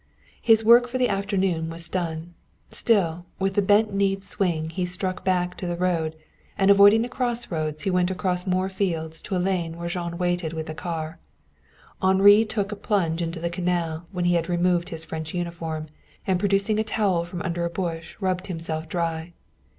[0.41, 2.33] His work for the afternoon was done.
[2.71, 6.15] Still with the bent kneed swing he struck back to the road,
[6.57, 10.65] and avoiding the crossroads, went across more fields to a lane where Jean waited with
[10.65, 11.19] the car.
[12.01, 15.85] Henri took a plunge into the canal when he had removed his French uniform,
[16.25, 19.33] and producing a towel from under a bush rubbed himself dry.